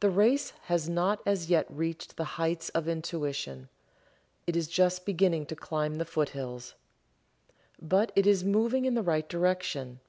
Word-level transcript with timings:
The 0.00 0.10
race 0.10 0.50
has 0.64 0.90
not 0.90 1.22
as 1.24 1.48
yet 1.48 1.64
reached 1.70 2.18
the 2.18 2.24
heights 2.36 2.68
of 2.74 2.86
Intuition 2.86 3.70
it 4.46 4.56
is 4.56 4.68
just 4.68 5.06
beginning 5.06 5.46
to 5.46 5.56
climb 5.56 5.94
the 5.94 6.04
foothills. 6.04 6.74
But 7.80 8.12
it 8.14 8.26
is 8.26 8.44
moving 8.44 8.84
in 8.84 8.92
the 8.92 9.00
right 9.02 9.26
direction. 9.26 10.00